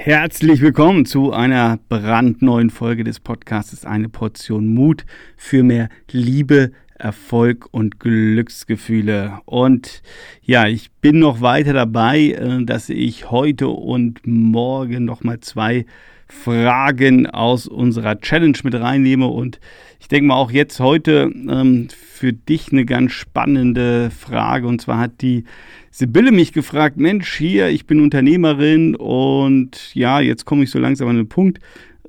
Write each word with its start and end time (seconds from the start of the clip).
Herzlich 0.00 0.60
willkommen 0.60 1.06
zu 1.06 1.32
einer 1.32 1.80
brandneuen 1.88 2.70
Folge 2.70 3.02
des 3.02 3.18
Podcasts 3.18 3.84
Eine 3.84 4.08
Portion 4.08 4.68
Mut 4.68 5.04
für 5.36 5.64
mehr 5.64 5.88
Liebe, 6.12 6.70
Erfolg 6.94 7.66
und 7.72 7.98
Glücksgefühle. 7.98 9.40
Und 9.44 10.02
ja, 10.40 10.68
ich 10.68 10.92
bin 10.92 11.18
noch 11.18 11.40
weiter 11.40 11.72
dabei, 11.72 12.28
äh, 12.28 12.64
dass 12.64 12.88
ich 12.90 13.32
heute 13.32 13.66
und 13.68 14.24
morgen 14.24 15.04
nochmal 15.04 15.40
zwei 15.40 15.84
Fragen 16.28 17.26
aus 17.26 17.66
unserer 17.66 18.20
Challenge 18.20 18.58
mit 18.62 18.74
reinnehme. 18.74 19.26
Und 19.26 19.60
ich 20.00 20.08
denke 20.08 20.28
mal 20.28 20.36
auch 20.36 20.50
jetzt 20.50 20.80
heute 20.80 21.32
ähm, 21.48 21.88
für 21.90 22.32
dich 22.32 22.72
eine 22.72 22.84
ganz 22.84 23.12
spannende 23.12 24.10
Frage. 24.10 24.66
Und 24.66 24.80
zwar 24.80 24.98
hat 24.98 25.20
die 25.22 25.44
Sibylle 25.90 26.32
mich 26.32 26.52
gefragt, 26.52 26.96
Mensch, 26.96 27.34
hier, 27.36 27.68
ich 27.68 27.86
bin 27.86 28.00
Unternehmerin 28.00 28.94
und 28.94 29.94
ja, 29.94 30.20
jetzt 30.20 30.44
komme 30.44 30.64
ich 30.64 30.70
so 30.70 30.78
langsam 30.78 31.08
an 31.08 31.16
den 31.16 31.28
Punkt, 31.28 31.58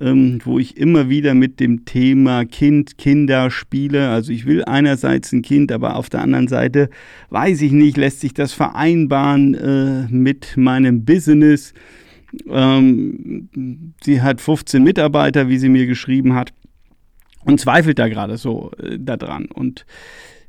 ähm, 0.01 0.39
wo 0.43 0.59
ich 0.59 0.77
immer 0.77 1.09
wieder 1.09 1.33
mit 1.33 1.59
dem 1.59 1.85
Thema 1.85 2.45
Kind, 2.45 2.97
Kinder 2.97 3.49
spiele. 3.49 4.09
Also 4.09 4.31
ich 4.31 4.45
will 4.45 4.63
einerseits 4.65 5.31
ein 5.31 5.41
Kind, 5.41 5.71
aber 5.71 5.95
auf 5.95 6.09
der 6.09 6.21
anderen 6.21 6.47
Seite 6.47 6.89
weiß 7.29 7.61
ich 7.61 7.71
nicht, 7.71 7.97
lässt 7.97 8.19
sich 8.19 8.33
das 8.33 8.53
vereinbaren 8.53 9.55
äh, 9.55 10.07
mit 10.09 10.55
meinem 10.57 11.05
Business. 11.05 11.73
Ähm, 12.47 13.93
sie 14.01 14.21
hat 14.21 14.41
15 14.41 14.83
Mitarbeiter, 14.83 15.49
wie 15.49 15.57
sie 15.57 15.69
mir 15.69 15.85
geschrieben 15.85 16.35
hat 16.35 16.53
und 17.45 17.59
zweifelt 17.59 17.99
da 17.99 18.07
gerade 18.07 18.37
so 18.37 18.71
äh, 18.81 18.97
daran. 18.99 19.45
Und 19.45 19.85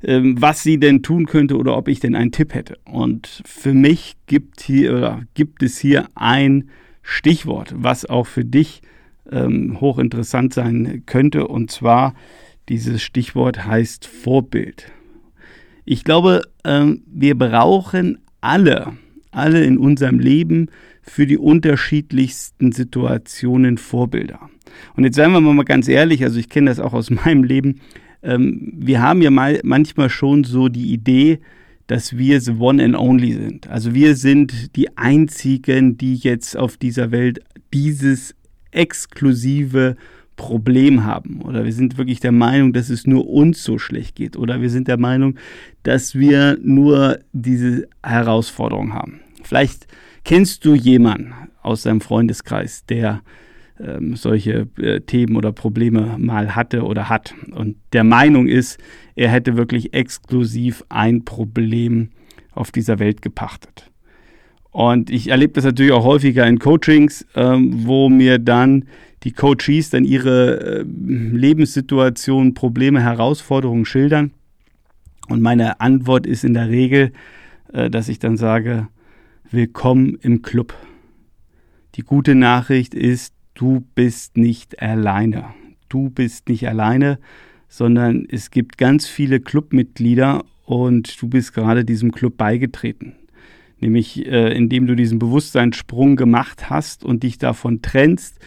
ähm, 0.02 0.40
was 0.40 0.62
sie 0.62 0.78
denn 0.78 1.02
tun 1.02 1.26
könnte 1.26 1.56
oder 1.56 1.76
ob 1.76 1.88
ich 1.88 2.00
denn 2.00 2.14
einen 2.14 2.32
Tipp 2.32 2.54
hätte. 2.54 2.78
Und 2.84 3.42
für 3.44 3.74
mich 3.74 4.16
gibt, 4.26 4.60
hier, 4.60 5.26
gibt 5.34 5.62
es 5.62 5.78
hier 5.78 6.08
ein 6.14 6.70
Stichwort, 7.02 7.74
was 7.76 8.06
auch 8.06 8.26
für 8.26 8.44
dich 8.44 8.82
ähm, 9.30 9.80
hochinteressant 9.80 10.54
sein 10.54 11.02
könnte. 11.06 11.46
Und 11.48 11.70
zwar 11.70 12.14
dieses 12.68 13.02
Stichwort 13.02 13.66
heißt 13.66 14.06
Vorbild. 14.06 14.90
Ich 15.84 16.04
glaube, 16.04 16.42
ähm, 16.64 17.02
wir 17.06 17.36
brauchen 17.36 18.18
alle, 18.40 18.92
alle 19.30 19.64
in 19.64 19.78
unserem 19.78 20.18
Leben 20.18 20.68
für 21.02 21.26
die 21.26 21.38
unterschiedlichsten 21.38 22.72
Situationen 22.72 23.78
Vorbilder. 23.78 24.50
Und 24.96 25.04
jetzt 25.04 25.16
seien 25.16 25.32
wir 25.32 25.40
mal 25.40 25.64
ganz 25.64 25.88
ehrlich, 25.88 26.22
also 26.22 26.38
ich 26.38 26.48
kenne 26.48 26.70
das 26.70 26.80
auch 26.80 26.92
aus 26.92 27.10
meinem 27.24 27.44
Leben, 27.44 27.80
ähm, 28.22 28.72
wir 28.76 29.00
haben 29.00 29.22
ja 29.22 29.30
mal 29.30 29.60
manchmal 29.64 30.10
schon 30.10 30.44
so 30.44 30.68
die 30.68 30.92
Idee, 30.92 31.40
dass 31.86 32.16
wir 32.16 32.40
the 32.40 32.52
one 32.52 32.82
and 32.82 32.96
only 32.96 33.32
sind. 33.32 33.68
Also 33.68 33.94
wir 33.94 34.14
sind 34.14 34.76
die 34.76 34.96
einzigen, 34.96 35.96
die 35.96 36.14
jetzt 36.14 36.56
auf 36.56 36.76
dieser 36.76 37.10
Welt 37.10 37.40
dieses 37.72 38.34
exklusive 38.70 39.96
Problem 40.36 41.04
haben. 41.04 41.42
Oder 41.42 41.64
wir 41.64 41.72
sind 41.72 41.98
wirklich 41.98 42.20
der 42.20 42.32
Meinung, 42.32 42.72
dass 42.72 42.88
es 42.88 43.06
nur 43.06 43.28
uns 43.28 43.62
so 43.62 43.78
schlecht 43.78 44.16
geht. 44.16 44.36
Oder 44.36 44.62
wir 44.62 44.70
sind 44.70 44.88
der 44.88 44.98
Meinung, 44.98 45.36
dass 45.82 46.14
wir 46.14 46.58
nur 46.62 47.18
diese 47.32 47.88
Herausforderung 48.02 48.94
haben. 48.94 49.20
Vielleicht 49.42 49.86
kennst 50.24 50.64
du 50.64 50.74
jemanden 50.74 51.34
aus 51.62 51.82
deinem 51.82 52.00
Freundeskreis, 52.00 52.84
der 52.86 53.22
ähm, 53.78 54.16
solche 54.16 54.68
äh, 54.78 55.00
Themen 55.00 55.36
oder 55.36 55.52
Probleme 55.52 56.16
mal 56.18 56.54
hatte 56.54 56.82
oder 56.82 57.08
hat 57.08 57.34
und 57.52 57.76
der 57.92 58.04
Meinung 58.04 58.46
ist, 58.46 58.78
er 59.14 59.30
hätte 59.30 59.56
wirklich 59.56 59.94
exklusiv 59.94 60.84
ein 60.88 61.24
Problem 61.24 62.10
auf 62.52 62.72
dieser 62.72 62.98
Welt 62.98 63.22
gepachtet. 63.22 63.90
Und 64.70 65.10
ich 65.10 65.28
erlebe 65.28 65.54
das 65.54 65.64
natürlich 65.64 65.92
auch 65.92 66.04
häufiger 66.04 66.46
in 66.46 66.58
Coachings, 66.58 67.26
ähm, 67.34 67.86
wo 67.86 68.08
mir 68.08 68.38
dann 68.38 68.84
die 69.22 69.32
Coaches 69.32 69.90
dann 69.90 70.04
ihre 70.04 70.80
äh, 70.80 70.84
Lebenssituation, 70.84 72.54
Probleme, 72.54 73.02
Herausforderungen 73.02 73.84
schildern. 73.84 74.32
Und 75.28 75.42
meine 75.42 75.80
Antwort 75.80 76.26
ist 76.26 76.44
in 76.44 76.54
der 76.54 76.68
Regel, 76.68 77.12
äh, 77.72 77.90
dass 77.90 78.08
ich 78.08 78.18
dann 78.18 78.36
sage, 78.36 78.88
willkommen 79.50 80.18
im 80.22 80.42
Club. 80.42 80.74
Die 81.96 82.02
gute 82.02 82.34
Nachricht 82.34 82.94
ist, 82.94 83.34
du 83.54 83.84
bist 83.94 84.36
nicht 84.36 84.80
alleine. 84.80 85.46
Du 85.88 86.08
bist 86.08 86.48
nicht 86.48 86.68
alleine, 86.68 87.18
sondern 87.68 88.26
es 88.30 88.50
gibt 88.50 88.78
ganz 88.78 89.06
viele 89.06 89.40
Clubmitglieder 89.40 90.44
und 90.64 91.20
du 91.20 91.28
bist 91.28 91.52
gerade 91.52 91.84
diesem 91.84 92.12
Club 92.12 92.36
beigetreten. 92.36 93.16
Nämlich 93.80 94.26
äh, 94.26 94.54
indem 94.54 94.86
du 94.86 94.94
diesen 94.94 95.18
Bewusstseinssprung 95.18 96.16
gemacht 96.16 96.70
hast 96.70 97.04
und 97.04 97.22
dich 97.22 97.38
davon 97.38 97.82
trennst, 97.82 98.38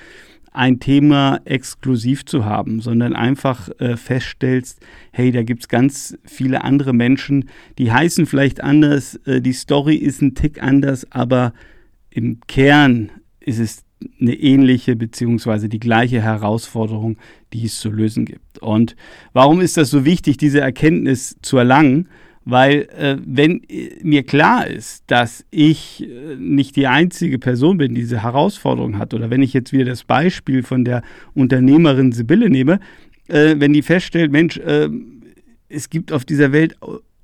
ein 0.53 0.79
Thema 0.79 1.41
exklusiv 1.45 2.25
zu 2.25 2.45
haben, 2.45 2.79
sondern 2.79 3.15
einfach 3.15 3.69
äh, 3.79 3.97
feststellst, 3.97 4.79
hey, 5.11 5.31
da 5.31 5.43
gibt 5.43 5.63
es 5.63 5.67
ganz 5.67 6.17
viele 6.23 6.63
andere 6.63 6.93
Menschen, 6.93 7.49
die 7.77 7.91
heißen 7.91 8.25
vielleicht 8.25 8.61
anders, 8.61 9.15
äh, 9.25 9.41
die 9.41 9.53
Story 9.53 9.95
ist 9.95 10.21
ein 10.21 10.35
Tick 10.35 10.61
anders, 10.61 11.11
aber 11.11 11.53
im 12.09 12.39
Kern 12.47 13.11
ist 13.39 13.59
es 13.59 13.83
eine 14.19 14.35
ähnliche 14.35 14.95
beziehungsweise 14.95 15.69
die 15.69 15.79
gleiche 15.79 16.21
Herausforderung, 16.21 17.17
die 17.53 17.65
es 17.65 17.79
zu 17.79 17.89
lösen 17.89 18.25
gibt. 18.25 18.59
Und 18.59 18.95
warum 19.33 19.61
ist 19.61 19.77
das 19.77 19.89
so 19.89 20.05
wichtig, 20.05 20.37
diese 20.37 20.61
Erkenntnis 20.61 21.37
zu 21.41 21.57
erlangen? 21.57 22.09
Weil 22.45 22.89
äh, 22.97 23.17
wenn 23.25 23.61
mir 24.01 24.23
klar 24.23 24.67
ist, 24.67 25.03
dass 25.07 25.45
ich 25.49 26.03
äh, 26.03 26.35
nicht 26.35 26.75
die 26.75 26.87
einzige 26.87 27.39
Person 27.39 27.77
bin, 27.77 27.95
die 27.95 28.01
diese 28.01 28.23
Herausforderung 28.23 28.97
hat, 28.97 29.13
oder 29.13 29.29
wenn 29.29 29.41
ich 29.41 29.53
jetzt 29.53 29.71
wieder 29.71 29.85
das 29.85 30.03
Beispiel 30.03 30.63
von 30.63 30.83
der 30.83 31.03
Unternehmerin 31.33 32.11
Sibylle 32.11 32.49
nehme, 32.49 32.79
äh, 33.27 33.55
wenn 33.57 33.71
die 33.71 33.81
feststellt, 33.81 34.31
Mensch, 34.31 34.57
äh, 34.57 34.89
es 35.69 35.89
gibt 35.89 36.11
auf 36.11 36.25
dieser 36.25 36.51
Welt 36.51 36.75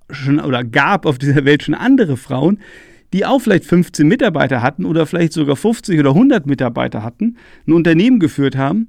schon 0.10 0.40
oder 0.40 0.64
gab 0.64 1.06
auf 1.06 1.18
dieser 1.18 1.44
Welt 1.46 1.64
schon 1.64 1.76
andere 1.76 2.16
Frauen, 2.16 2.60
die 3.12 3.26
auch 3.26 3.40
vielleicht 3.40 3.66
15 3.66 4.08
Mitarbeiter 4.08 4.62
hatten 4.62 4.86
oder 4.86 5.06
vielleicht 5.06 5.34
sogar 5.34 5.56
50 5.56 6.00
oder 6.00 6.12
100 6.12 6.46
Mitarbeiter 6.46 7.04
hatten, 7.04 7.38
ein 7.68 7.74
Unternehmen 7.74 8.20
geführt 8.20 8.56
haben 8.56 8.88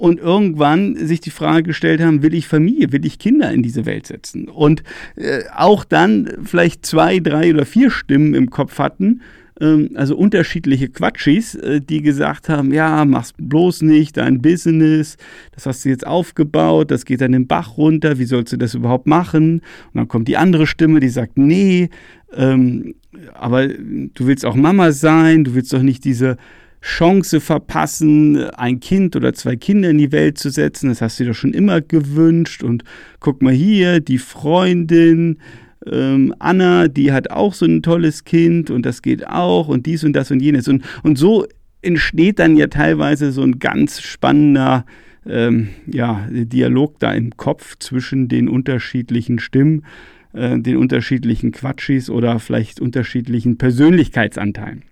und 0.00 0.18
irgendwann 0.18 0.96
sich 0.96 1.20
die 1.20 1.30
Frage 1.30 1.64
gestellt 1.64 2.00
haben, 2.00 2.22
will 2.22 2.32
ich 2.32 2.48
Familie, 2.48 2.90
will 2.90 3.04
ich 3.04 3.18
Kinder 3.18 3.52
in 3.52 3.62
diese 3.62 3.84
Welt 3.84 4.06
setzen? 4.06 4.48
Und 4.48 4.82
äh, 5.16 5.42
auch 5.54 5.84
dann 5.84 6.30
vielleicht 6.42 6.86
zwei, 6.86 7.20
drei 7.20 7.52
oder 7.52 7.66
vier 7.66 7.90
Stimmen 7.90 8.32
im 8.32 8.48
Kopf 8.48 8.78
hatten, 8.78 9.20
ähm, 9.60 9.90
also 9.94 10.16
unterschiedliche 10.16 10.88
Quatschis, 10.88 11.54
äh, 11.54 11.82
die 11.82 12.00
gesagt 12.00 12.48
haben, 12.48 12.72
ja, 12.72 13.04
mach's 13.04 13.34
bloß 13.36 13.82
nicht, 13.82 14.16
dein 14.16 14.40
Business, 14.40 15.18
das 15.52 15.66
hast 15.66 15.84
du 15.84 15.90
jetzt 15.90 16.06
aufgebaut, 16.06 16.90
das 16.90 17.04
geht 17.04 17.20
dann 17.20 17.32
den 17.32 17.46
Bach 17.46 17.76
runter, 17.76 18.18
wie 18.18 18.24
sollst 18.24 18.54
du 18.54 18.56
das 18.56 18.74
überhaupt 18.74 19.06
machen? 19.06 19.60
Und 19.92 19.94
dann 19.94 20.08
kommt 20.08 20.28
die 20.28 20.38
andere 20.38 20.66
Stimme, 20.66 21.00
die 21.00 21.10
sagt, 21.10 21.36
nee, 21.36 21.90
ähm, 22.34 22.94
aber 23.34 23.68
du 23.68 24.26
willst 24.26 24.46
auch 24.46 24.54
Mama 24.54 24.92
sein, 24.92 25.44
du 25.44 25.54
willst 25.54 25.74
doch 25.74 25.82
nicht 25.82 26.06
diese 26.06 26.38
Chance 26.80 27.40
verpassen, 27.40 28.36
ein 28.50 28.80
Kind 28.80 29.14
oder 29.16 29.34
zwei 29.34 29.56
Kinder 29.56 29.90
in 29.90 29.98
die 29.98 30.12
Welt 30.12 30.38
zu 30.38 30.50
setzen. 30.50 30.88
Das 30.88 31.02
hast 31.02 31.18
du 31.18 31.24
dir 31.24 31.30
doch 31.30 31.36
schon 31.36 31.52
immer 31.52 31.80
gewünscht. 31.80 32.62
Und 32.62 32.84
guck 33.20 33.42
mal 33.42 33.52
hier, 33.52 34.00
die 34.00 34.18
Freundin 34.18 35.38
ähm, 35.86 36.34
Anna, 36.38 36.88
die 36.88 37.12
hat 37.12 37.30
auch 37.30 37.54
so 37.54 37.66
ein 37.66 37.82
tolles 37.82 38.24
Kind 38.24 38.70
und 38.70 38.84
das 38.84 39.02
geht 39.02 39.26
auch 39.26 39.68
und 39.68 39.86
dies 39.86 40.04
und 40.04 40.12
das 40.14 40.30
und 40.30 40.40
jenes. 40.40 40.68
Und, 40.68 40.84
und 41.02 41.16
so 41.16 41.46
entsteht 41.82 42.38
dann 42.38 42.56
ja 42.56 42.66
teilweise 42.66 43.32
so 43.32 43.42
ein 43.42 43.58
ganz 43.58 44.00
spannender 44.00 44.84
ähm, 45.26 45.68
ja, 45.86 46.26
Dialog 46.30 46.98
da 46.98 47.12
im 47.12 47.36
Kopf 47.36 47.76
zwischen 47.78 48.28
den 48.28 48.48
unterschiedlichen 48.48 49.38
Stimmen 49.38 49.84
äh, 50.32 50.58
den 50.58 50.76
unterschiedlichen 50.76 51.52
Quatschis 51.52 52.08
oder 52.10 52.38
vielleicht 52.38 52.80
unterschiedlichen 52.80 53.58
Persönlichkeitsanteilen. 53.58 54.82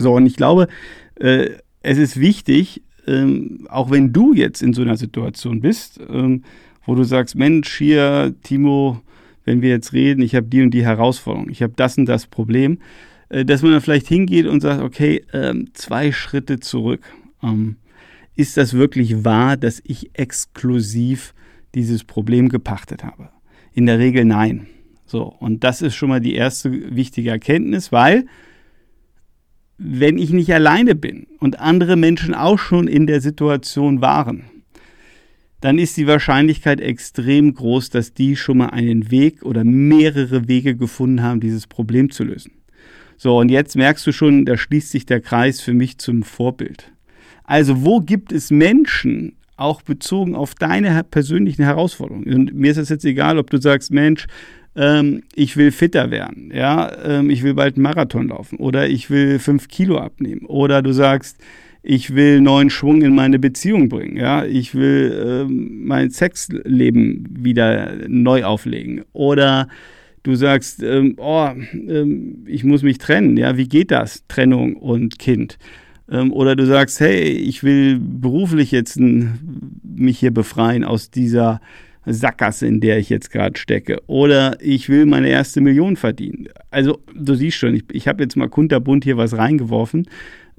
So, 0.00 0.14
und 0.14 0.26
ich 0.26 0.36
glaube, 0.36 0.68
äh, 1.16 1.50
es 1.82 1.98
ist 1.98 2.18
wichtig, 2.18 2.82
ähm, 3.06 3.66
auch 3.68 3.90
wenn 3.90 4.12
du 4.12 4.32
jetzt 4.32 4.62
in 4.62 4.72
so 4.72 4.82
einer 4.82 4.96
Situation 4.96 5.60
bist, 5.60 6.00
ähm, 6.08 6.42
wo 6.86 6.94
du 6.94 7.04
sagst, 7.04 7.36
Mensch, 7.36 7.76
hier, 7.76 8.34
Timo, 8.42 9.00
wenn 9.44 9.62
wir 9.62 9.70
jetzt 9.70 9.92
reden, 9.92 10.22
ich 10.22 10.34
habe 10.34 10.46
die 10.46 10.62
und 10.62 10.70
die 10.70 10.84
Herausforderung, 10.84 11.50
ich 11.50 11.62
habe 11.62 11.74
das 11.76 11.98
und 11.98 12.06
das 12.06 12.26
Problem, 12.26 12.78
äh, 13.28 13.44
dass 13.44 13.62
man 13.62 13.72
dann 13.72 13.80
vielleicht 13.80 14.08
hingeht 14.08 14.46
und 14.46 14.60
sagt, 14.60 14.82
okay, 14.82 15.24
ähm, 15.32 15.68
zwei 15.74 16.12
Schritte 16.12 16.60
zurück. 16.60 17.02
Ähm, 17.42 17.76
ist 18.36 18.56
das 18.56 18.72
wirklich 18.72 19.24
wahr, 19.24 19.56
dass 19.56 19.82
ich 19.84 20.10
exklusiv 20.14 21.34
dieses 21.74 22.04
Problem 22.04 22.48
gepachtet 22.48 23.04
habe? 23.04 23.28
In 23.74 23.86
der 23.86 23.98
Regel 23.98 24.24
nein. 24.24 24.66
So, 25.04 25.24
und 25.24 25.64
das 25.64 25.82
ist 25.82 25.94
schon 25.94 26.08
mal 26.08 26.20
die 26.20 26.34
erste 26.34 26.94
wichtige 26.94 27.30
Erkenntnis, 27.30 27.92
weil 27.92 28.26
wenn 29.82 30.18
ich 30.18 30.30
nicht 30.30 30.52
alleine 30.52 30.94
bin 30.94 31.26
und 31.38 31.58
andere 31.58 31.96
Menschen 31.96 32.34
auch 32.34 32.58
schon 32.58 32.86
in 32.86 33.06
der 33.06 33.22
Situation 33.22 34.02
waren, 34.02 34.44
dann 35.62 35.78
ist 35.78 35.96
die 35.96 36.06
Wahrscheinlichkeit 36.06 36.80
extrem 36.80 37.54
groß, 37.54 37.88
dass 37.88 38.12
die 38.12 38.36
schon 38.36 38.58
mal 38.58 38.68
einen 38.68 39.10
Weg 39.10 39.42
oder 39.42 39.64
mehrere 39.64 40.48
Wege 40.48 40.76
gefunden 40.76 41.22
haben, 41.22 41.40
dieses 41.40 41.66
Problem 41.66 42.10
zu 42.10 42.24
lösen. 42.24 42.52
So, 43.16 43.38
und 43.38 43.48
jetzt 43.48 43.74
merkst 43.74 44.06
du 44.06 44.12
schon, 44.12 44.44
da 44.44 44.58
schließt 44.58 44.90
sich 44.90 45.06
der 45.06 45.20
Kreis 45.20 45.62
für 45.62 45.72
mich 45.72 45.96
zum 45.96 46.22
Vorbild. 46.24 46.92
Also, 47.44 47.82
wo 47.82 48.00
gibt 48.00 48.32
es 48.32 48.50
Menschen, 48.50 49.32
auch 49.56 49.80
bezogen 49.82 50.34
auf 50.34 50.54
deine 50.54 51.04
persönlichen 51.04 51.64
Herausforderungen? 51.64 52.32
Und 52.34 52.54
mir 52.54 52.70
ist 52.70 52.78
es 52.78 52.90
jetzt 52.90 53.04
egal, 53.04 53.38
ob 53.38 53.48
du 53.50 53.58
sagst, 53.58 53.92
Mensch, 53.92 54.26
ähm, 54.76 55.22
ich 55.34 55.56
will 55.56 55.72
fitter 55.72 56.10
werden, 56.10 56.50
ja, 56.54 56.90
ähm, 57.04 57.30
ich 57.30 57.42
will 57.42 57.54
bald 57.54 57.76
einen 57.76 57.82
Marathon 57.82 58.28
laufen 58.28 58.58
oder 58.58 58.88
ich 58.88 59.10
will 59.10 59.38
fünf 59.38 59.68
Kilo 59.68 59.98
abnehmen 59.98 60.46
oder 60.46 60.82
du 60.82 60.92
sagst, 60.92 61.38
ich 61.82 62.14
will 62.14 62.40
neuen 62.40 62.70
Schwung 62.70 63.02
in 63.02 63.14
meine 63.14 63.38
Beziehung 63.38 63.88
bringen, 63.88 64.16
ja, 64.16 64.44
ich 64.44 64.74
will 64.74 65.46
ähm, 65.48 65.86
mein 65.86 66.10
Sexleben 66.10 67.26
wieder 67.30 67.94
neu 68.06 68.44
auflegen 68.44 69.02
oder 69.12 69.68
du 70.22 70.34
sagst, 70.34 70.82
ähm, 70.82 71.14
oh, 71.16 71.48
ähm, 71.72 72.44
ich 72.46 72.64
muss 72.64 72.82
mich 72.82 72.98
trennen, 72.98 73.36
ja, 73.36 73.56
wie 73.56 73.68
geht 73.68 73.90
das, 73.90 74.24
Trennung 74.28 74.76
und 74.76 75.18
Kind? 75.18 75.58
Ähm, 76.10 76.32
oder 76.32 76.56
du 76.56 76.66
sagst, 76.66 77.00
hey, 77.00 77.22
ich 77.22 77.62
will 77.62 77.98
beruflich 78.00 78.72
jetzt 78.72 78.98
mich 78.98 80.18
hier 80.18 80.32
befreien 80.32 80.84
aus 80.84 81.10
dieser 81.10 81.60
Sackgasse, 82.06 82.66
in 82.66 82.80
der 82.80 82.98
ich 82.98 83.08
jetzt 83.10 83.30
gerade 83.30 83.58
stecke. 83.58 84.00
Oder 84.06 84.56
ich 84.60 84.88
will 84.88 85.06
meine 85.06 85.28
erste 85.28 85.60
Million 85.60 85.96
verdienen. 85.96 86.48
Also 86.70 87.00
du 87.14 87.34
siehst 87.34 87.58
schon, 87.58 87.74
ich, 87.74 87.84
ich 87.92 88.08
habe 88.08 88.22
jetzt 88.22 88.36
mal 88.36 88.48
kunterbunt 88.48 89.04
hier 89.04 89.16
was 89.16 89.36
reingeworfen 89.36 90.08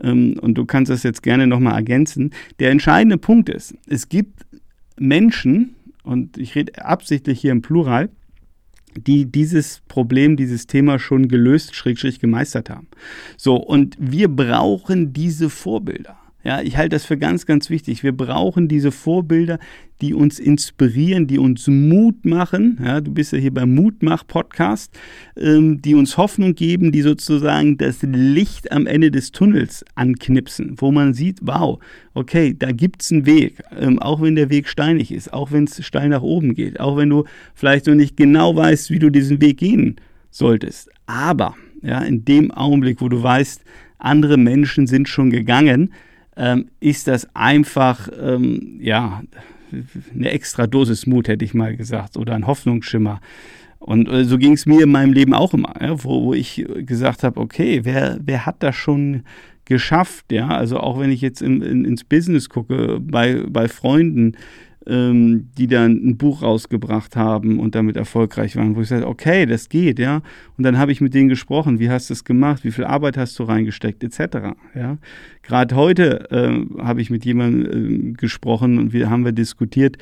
ähm, 0.01 0.38
und 0.41 0.55
du 0.55 0.65
kannst 0.65 0.91
das 0.91 1.03
jetzt 1.03 1.23
gerne 1.23 1.47
nochmal 1.47 1.75
ergänzen. 1.75 2.31
Der 2.59 2.71
entscheidende 2.71 3.17
Punkt 3.17 3.49
ist, 3.49 3.75
es 3.88 4.09
gibt 4.09 4.45
Menschen, 4.99 5.75
und 6.03 6.38
ich 6.38 6.55
rede 6.55 6.83
absichtlich 6.83 7.41
hier 7.41 7.51
im 7.51 7.61
Plural, 7.61 8.09
die 8.95 9.25
dieses 9.25 9.81
Problem, 9.88 10.35
dieses 10.35 10.67
Thema 10.67 10.99
schon 10.99 11.27
gelöst, 11.27 11.75
schrägstrich 11.75 12.19
gemeistert 12.19 12.69
haben. 12.69 12.88
So, 13.38 13.55
und 13.55 13.95
wir 13.99 14.27
brauchen 14.27 15.13
diese 15.13 15.49
Vorbilder. 15.49 16.20
Ja, 16.43 16.61
ich 16.61 16.75
halte 16.75 16.89
das 16.89 17.05
für 17.05 17.17
ganz, 17.17 17.45
ganz 17.45 17.69
wichtig. 17.69 18.01
Wir 18.01 18.13
brauchen 18.13 18.67
diese 18.67 18.91
Vorbilder, 18.91 19.59
die 20.01 20.15
uns 20.15 20.39
inspirieren, 20.39 21.27
die 21.27 21.38
uns 21.38 21.67
Mut 21.67 22.25
machen. 22.25 22.79
Ja, 22.83 22.99
du 22.99 23.11
bist 23.11 23.31
ja 23.31 23.38
hier 23.38 23.53
beim 23.53 23.75
Mutmach-Podcast, 23.75 24.97
ähm, 25.38 25.81
die 25.83 25.93
uns 25.93 26.17
Hoffnung 26.17 26.55
geben, 26.55 26.91
die 26.91 27.03
sozusagen 27.03 27.77
das 27.77 27.99
Licht 28.01 28.71
am 28.71 28.88
Ende 28.88 29.11
des 29.11 29.31
Tunnels 29.31 29.85
anknipsen, 29.93 30.75
wo 30.77 30.91
man 30.91 31.13
sieht, 31.13 31.38
wow, 31.43 31.79
okay, 32.15 32.55
da 32.57 32.71
gibt's 32.71 33.11
einen 33.11 33.27
Weg, 33.27 33.61
ähm, 33.79 33.99
auch 33.99 34.21
wenn 34.21 34.35
der 34.35 34.49
Weg 34.49 34.67
steinig 34.67 35.11
ist, 35.11 35.31
auch 35.31 35.51
wenn 35.51 35.65
es 35.65 35.85
steil 35.85 36.09
nach 36.09 36.23
oben 36.23 36.55
geht, 36.55 36.79
auch 36.79 36.97
wenn 36.97 37.09
du 37.09 37.25
vielleicht 37.53 37.85
noch 37.85 37.95
nicht 37.95 38.17
genau 38.17 38.55
weißt, 38.55 38.89
wie 38.89 38.99
du 38.99 39.11
diesen 39.11 39.39
Weg 39.41 39.57
gehen 39.57 39.97
solltest. 40.31 40.89
Aber 41.05 41.55
ja, 41.83 41.99
in 41.99 42.25
dem 42.25 42.49
Augenblick, 42.49 43.01
wo 43.01 43.09
du 43.09 43.21
weißt, 43.21 43.63
andere 43.99 44.38
Menschen 44.38 44.88
sind 44.88 45.07
schon 45.07 45.29
gegangen, 45.29 45.93
ähm, 46.41 46.69
ist 46.79 47.07
das 47.07 47.27
einfach, 47.35 48.09
ähm, 48.19 48.79
ja, 48.81 49.21
eine 50.13 50.31
extra 50.31 50.65
Dosis 50.65 51.05
Mut, 51.05 51.27
hätte 51.27 51.45
ich 51.45 51.53
mal 51.53 51.77
gesagt, 51.77 52.17
oder 52.17 52.33
ein 52.33 52.47
Hoffnungsschimmer. 52.47 53.21
Und 53.77 54.09
äh, 54.09 54.25
so 54.25 54.39
ging 54.39 54.53
es 54.53 54.65
mir 54.65 54.83
in 54.83 54.91
meinem 54.91 55.13
Leben 55.13 55.35
auch 55.35 55.53
immer, 55.53 55.75
ja, 55.79 56.03
wo, 56.03 56.23
wo 56.23 56.33
ich 56.33 56.65
gesagt 56.79 57.21
habe, 57.21 57.39
okay, 57.39 57.81
wer, 57.83 58.17
wer 58.23 58.47
hat 58.47 58.63
das 58.63 58.75
schon 58.75 59.21
geschafft? 59.65 60.31
Ja, 60.31 60.47
also 60.47 60.79
auch 60.79 60.99
wenn 60.99 61.11
ich 61.11 61.21
jetzt 61.21 61.43
in, 61.43 61.61
in, 61.61 61.85
ins 61.85 62.03
Business 62.03 62.49
gucke, 62.49 62.99
bei, 62.99 63.43
bei 63.47 63.67
Freunden, 63.67 64.35
ähm, 64.87 65.49
die 65.57 65.67
dann 65.67 65.91
ein 65.91 66.17
Buch 66.17 66.41
rausgebracht 66.41 67.15
haben 67.15 67.59
und 67.59 67.75
damit 67.75 67.97
erfolgreich 67.97 68.55
waren, 68.55 68.75
wo 68.75 68.81
ich 68.81 68.87
sage, 68.87 69.07
okay, 69.07 69.45
das 69.45 69.69
geht, 69.69 69.99
ja. 69.99 70.21
Und 70.57 70.63
dann 70.63 70.77
habe 70.77 70.91
ich 70.91 71.01
mit 71.01 71.13
denen 71.13 71.29
gesprochen, 71.29 71.79
wie 71.79 71.89
hast 71.89 72.09
du 72.09 72.13
es 72.13 72.23
gemacht, 72.23 72.63
wie 72.63 72.71
viel 72.71 72.85
Arbeit 72.85 73.17
hast 73.17 73.37
du 73.37 73.43
reingesteckt, 73.43 74.03
etc. 74.03 74.55
Ja. 74.75 74.97
Gerade 75.43 75.75
heute 75.75 76.31
äh, 76.31 76.81
habe 76.81 77.01
ich 77.01 77.09
mit 77.09 77.25
jemandem 77.25 78.09
äh, 78.09 78.13
gesprochen 78.13 78.79
und 78.79 78.93
wir 78.93 79.09
haben 79.09 79.23
wir 79.23 79.33
diskutiert, 79.33 79.97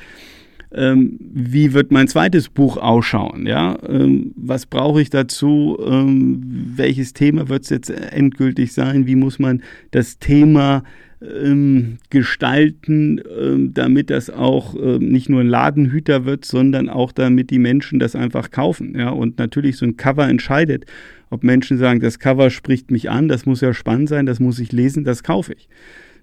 ähm, 0.72 1.18
wie 1.20 1.74
wird 1.74 1.92
mein 1.92 2.08
zweites 2.08 2.48
Buch 2.48 2.78
ausschauen? 2.78 3.48
Ja? 3.48 3.78
Ähm, 3.88 4.34
was 4.36 4.66
brauche 4.66 5.02
ich 5.02 5.10
dazu? 5.10 5.78
Ähm, 5.86 6.42
welches 6.76 7.14
Thema 7.14 7.50
wird 7.50 7.64
es 7.64 7.70
jetzt 7.70 7.90
endgültig 7.90 8.74
sein? 8.74 9.08
Wie 9.08 9.16
muss 9.16 9.40
man 9.40 9.64
das 9.92 10.20
Thema 10.20 10.84
ähm, 11.22 11.98
gestalten, 12.10 13.22
ähm, 13.40 13.74
damit 13.74 14.10
das 14.10 14.30
auch 14.30 14.76
ähm, 14.76 15.10
nicht 15.10 15.30
nur 15.30 15.42
ein 15.42 15.48
Ladenhüter 15.48 16.26
wird, 16.26 16.46
sondern 16.46 16.90
auch 16.90 17.12
damit 17.12 17.50
die 17.50 17.60
Menschen 17.60 18.00
das 18.00 18.16
einfach 18.16 18.52
kaufen. 18.52 18.98
Ja? 18.98 19.10
Und 19.10 19.38
natürlich 19.38 19.78
so 19.78 19.86
ein 19.86 19.98
Cover 19.98 20.28
entscheidet, 20.28 20.86
ob 21.30 21.44
Menschen 21.44 21.78
sagen, 21.78 22.00
das 22.00 22.20
Cover 22.20 22.50
spricht 22.50 22.90
mich 22.92 23.10
an, 23.10 23.28
das 23.28 23.46
muss 23.46 23.62
ja 23.62 23.74
spannend 23.74 24.10
sein, 24.10 24.26
das 24.26 24.40
muss 24.40 24.60
ich 24.60 24.72
lesen, 24.72 25.04
das 25.04 25.24
kaufe 25.24 25.54
ich. 25.54 25.68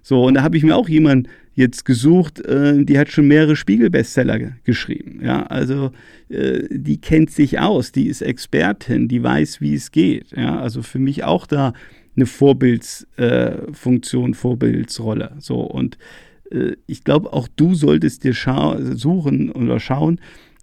So, 0.01 0.23
und 0.23 0.35
da 0.35 0.43
habe 0.43 0.57
ich 0.57 0.63
mir 0.63 0.75
auch 0.75 0.89
jemanden 0.89 1.29
jetzt 1.53 1.85
gesucht, 1.85 2.39
äh, 2.45 2.83
die 2.83 2.97
hat 2.97 3.09
schon 3.09 3.27
mehrere 3.27 3.55
Spiegel-Bestseller 3.55 4.53
geschrieben. 4.63 5.19
Ja, 5.23 5.43
also 5.47 5.91
äh, 6.29 6.63
die 6.69 7.01
kennt 7.01 7.31
sich 7.31 7.59
aus, 7.59 7.91
die 7.91 8.07
ist 8.07 8.21
Expertin, 8.21 9.07
die 9.07 9.21
weiß, 9.21 9.59
wie 9.59 9.73
es 9.73 9.91
geht. 9.91 10.31
Ja, 10.35 10.59
also 10.59 10.81
für 10.81 10.99
mich 10.99 11.23
auch 11.23 11.45
da 11.45 11.73
eine 12.17 12.25
Vorbildsfunktion, 12.25 14.31
äh, 14.31 14.35
Vorbildsrolle. 14.35 15.37
So 15.39 15.61
und 15.61 15.97
äh, 16.51 16.73
ich 16.85 17.05
glaube, 17.05 17.33
auch 17.33 17.47
du 17.55 17.75
solltest 17.75 18.23
dir 18.23 18.33
suchen 18.33 19.51
oder 19.51 19.79
schauen, 19.79 20.19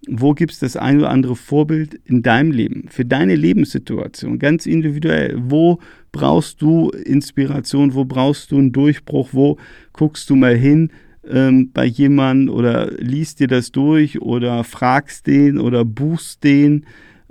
wo 0.07 0.33
gibt 0.33 0.51
es 0.51 0.59
das 0.59 0.75
ein 0.77 0.99
oder 0.99 1.09
andere 1.09 1.35
Vorbild 1.35 1.99
in 2.05 2.21
deinem 2.21 2.51
Leben, 2.51 2.85
für 2.89 3.05
deine 3.05 3.33
Lebenssituation, 3.35 4.37
ganz 4.37 4.67
individuell. 4.67 5.35
Wo 5.37 5.79
brauchst 6.11 6.61
du 6.61 6.89
Inspiration, 6.89 7.95
wo 7.95 8.05
brauchst 8.05 8.51
du 8.51 8.57
einen 8.57 8.71
Durchbruch, 8.71 9.29
wo 9.31 9.57
guckst 9.93 10.29
du 10.29 10.35
mal 10.35 10.55
hin 10.55 10.91
ähm, 11.27 11.71
bei 11.73 11.85
jemandem 11.85 12.53
oder 12.53 12.91
liest 12.99 13.39
dir 13.39 13.47
das 13.47 13.71
durch 13.71 14.21
oder 14.21 14.63
fragst 14.63 15.25
den 15.27 15.59
oder 15.59 15.85
buchst 15.85 16.43
den 16.43 16.85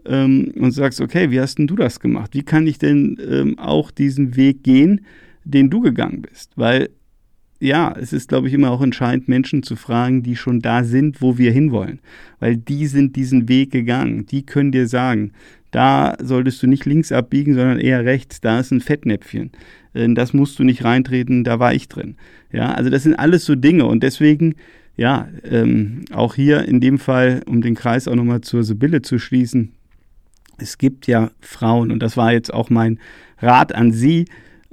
ähm, 0.07 0.53
und 0.57 0.73
sagst, 0.73 1.01
okay, 1.01 1.31
wie 1.31 1.41
hast 1.41 1.59
denn 1.59 1.67
du 1.67 1.77
das 1.77 2.01
gemacht? 2.01 2.35
Wie 2.35 2.43
kann 2.43 2.67
ich 2.67 2.79
denn 2.79 3.19
ähm, 3.29 3.59
auch 3.59 3.91
diesen 3.91 4.37
Weg 4.37 4.63
gehen, 4.63 5.07
den 5.45 5.71
du 5.71 5.81
gegangen 5.81 6.23
bist? 6.23 6.53
Weil 6.57 6.91
ja, 7.61 7.95
es 7.99 8.13
ist, 8.13 8.29
glaube 8.29 8.49
ich, 8.49 8.55
immer 8.55 8.71
auch 8.71 8.83
entscheidend, 8.83 9.29
Menschen 9.29 9.63
zu 9.63 9.77
fragen, 9.77 10.23
die 10.23 10.37
schon 10.37 10.61
da 10.61 10.85
sind, 10.85 11.23
wo 11.23 11.39
wir 11.39 11.51
hinwollen. 11.51 12.01
Weil 12.39 12.57
die 12.57 12.87
sind 12.87 13.17
diesen 13.17 13.49
Weg 13.49 13.71
gegangen. 13.71 14.27
Die 14.27 14.45
können 14.45 14.71
dir 14.71 14.87
sagen, 14.87 15.33
da 15.71 16.15
solltest 16.21 16.63
du 16.63 16.67
nicht 16.67 16.85
links 16.85 17.11
abbiegen, 17.11 17.55
sondern 17.55 17.79
eher 17.79 18.05
rechts. 18.05 18.41
Da 18.41 18.61
ist 18.61 18.71
ein 18.71 18.81
Fettnäpfchen. 18.81 19.51
Äh, 19.95 20.13
das 20.15 20.35
musst 20.35 20.59
du 20.59 20.65
nicht 20.65 20.85
reintreten, 20.85 21.43
da 21.43 21.59
war 21.59 21.73
ich 21.75 21.89
drin. 21.89 22.17
Ja, 22.53 22.73
also 22.73 22.91
das 22.91 23.05
sind 23.05 23.15
alles 23.15 23.45
so 23.45 23.55
Dinge. 23.55 23.87
Und 23.87 24.03
deswegen, 24.03 24.57
ja, 24.97 25.29
ähm, 25.45 26.05
auch 26.13 26.35
hier 26.35 26.69
in 26.69 26.81
dem 26.81 26.99
Fall, 26.99 27.41
um 27.47 27.63
den 27.63 27.75
Kreis 27.75 28.09
auch 28.09 28.15
nochmal 28.15 28.43
zur 28.43 28.63
Sibylle 28.63 29.03
zu 29.03 29.19
schließen, 29.19 29.73
es 30.59 30.79
gibt 30.79 31.07
ja 31.07 31.31
Frauen, 31.41 31.91
und 31.91 32.01
das 32.01 32.17
war 32.17 32.33
jetzt 32.33 32.53
auch 32.53 32.71
mein 32.71 32.99
Rat 33.39 33.75
an 33.75 33.93
Sie, 33.93 34.27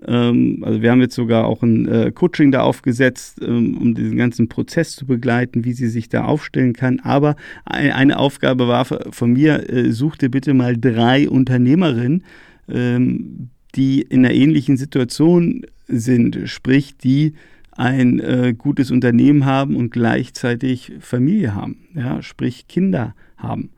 ähm, 0.06 0.64
also 0.66 0.82
wir 0.82 0.92
haben 0.92 1.02
jetzt 1.02 1.16
sogar 1.16 1.46
auch 1.46 1.62
ein 1.62 1.88
äh, 1.88 2.12
Coaching 2.12 2.52
da 2.52 2.62
aufgesetzt, 2.62 3.40
ähm, 3.42 3.78
um 3.78 3.94
diesen 3.94 4.18
ganzen 4.18 4.50
Prozess 4.50 4.96
zu 4.96 5.06
begleiten, 5.06 5.64
wie 5.64 5.74
sie 5.74 5.88
sich 5.88 6.10
da 6.10 6.26
aufstellen 6.26 6.74
kann. 6.74 7.00
Aber 7.02 7.36
eine 7.66 8.18
Aufgabe 8.18 8.68
war 8.68 8.86
von 8.86 9.34
mir, 9.34 9.70
äh, 9.70 9.92
such 9.92 10.18
dir 10.18 10.30
bitte 10.30 10.54
mal 10.54 10.76
drei 10.78 11.30
Unternehmerinnen, 11.30 12.24
ähm, 12.68 13.50
die 13.76 14.02
in 14.02 14.26
einer 14.26 14.34
ähnlichen 14.34 14.78
Situation 14.78 15.66
sind, 15.88 16.40
sprich 16.46 16.98
die 16.98 17.34
ein 17.72 18.20
äh, 18.20 18.54
gutes 18.58 18.92
Unternehmen 18.92 19.46
haben 19.46 19.76
und 19.76 19.92
gleichzeitig 19.92 20.94
Familie 21.00 21.56
haben, 21.56 21.78
ja, 21.94 22.22
sprich 22.22 22.68
Kinder 22.68 23.16
haben. 23.38 23.70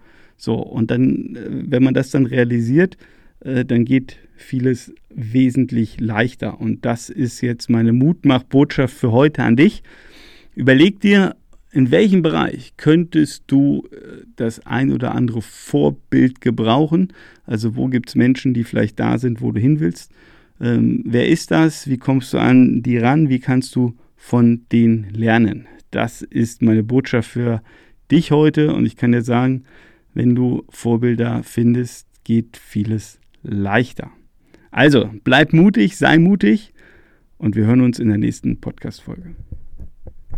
So, 0.43 0.55
und 0.55 0.91
dann, 0.91 1.37
äh, 1.37 1.71
wenn 1.71 1.83
man 1.83 1.93
das 1.93 2.11
dann 2.11 2.25
realisiert, 2.25 2.97
äh, 3.39 3.63
dann 3.63 3.85
geht 3.85 4.17
vieles 4.35 4.93
wesentlich 5.09 6.01
leichter. 6.01 6.59
Und 6.59 6.83
das 6.83 7.09
ist 7.09 7.39
jetzt 7.39 7.69
meine 7.69 7.93
Mutmachbotschaft 7.93 8.93
für 8.93 9.13
heute 9.13 9.41
an 9.41 9.55
dich. 9.55 9.83
Überleg 10.53 10.99
dir, 10.99 11.37
in 11.71 11.91
welchem 11.91 12.23
Bereich 12.23 12.73
könntest 12.75 13.45
du 13.47 13.87
äh, 13.89 14.25
das 14.35 14.65
ein 14.65 14.91
oder 14.91 15.15
andere 15.15 15.41
Vorbild 15.41 16.41
gebrauchen? 16.41 17.13
Also 17.45 17.77
wo 17.77 17.87
gibt 17.87 18.09
es 18.09 18.15
Menschen, 18.15 18.53
die 18.53 18.65
vielleicht 18.65 18.99
da 18.99 19.19
sind, 19.19 19.41
wo 19.41 19.53
du 19.53 19.61
hin 19.61 19.79
willst? 19.79 20.11
Ähm, 20.59 21.03
wer 21.05 21.29
ist 21.29 21.51
das? 21.51 21.87
Wie 21.87 21.97
kommst 21.97 22.33
du 22.33 22.37
an 22.37 22.83
die 22.83 22.97
ran? 22.97 23.29
Wie 23.29 23.39
kannst 23.39 23.77
du 23.77 23.95
von 24.17 24.65
denen 24.73 25.07
lernen? 25.13 25.67
Das 25.89 26.21
ist 26.21 26.61
meine 26.61 26.83
Botschaft 26.83 27.29
für 27.29 27.63
dich 28.11 28.31
heute 28.31 28.73
und 28.73 28.85
ich 28.85 28.97
kann 28.97 29.13
dir 29.13 29.21
sagen, 29.21 29.63
wenn 30.13 30.35
du 30.35 30.63
Vorbilder 30.69 31.43
findest, 31.43 32.07
geht 32.23 32.57
vieles 32.57 33.19
leichter. 33.41 34.11
Also, 34.71 35.09
bleib 35.23 35.53
mutig, 35.53 35.97
sei 35.97 36.17
mutig 36.17 36.73
und 37.37 37.55
wir 37.55 37.65
hören 37.65 37.81
uns 37.81 37.99
in 37.99 38.07
der 38.07 38.17
nächsten 38.17 38.59
Podcast-Folge. 38.59 39.35